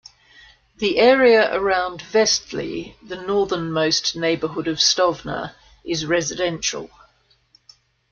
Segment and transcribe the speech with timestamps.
[0.77, 5.53] The area around Vestli, the northernmost neighborhood of Stovner,
[5.85, 6.89] is residential.